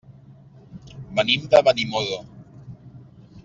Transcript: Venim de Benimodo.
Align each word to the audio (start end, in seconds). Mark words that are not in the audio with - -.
Venim 1.19 1.45
de 1.53 1.61
Benimodo. 1.69 2.21